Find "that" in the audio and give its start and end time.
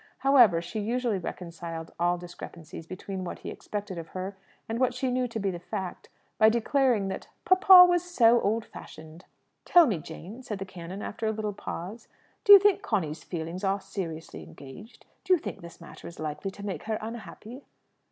7.09-7.27